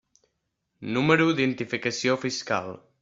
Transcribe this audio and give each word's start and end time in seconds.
Número 0.95 1.27
d'identificació 1.39 2.17
fiscal. 2.25 2.73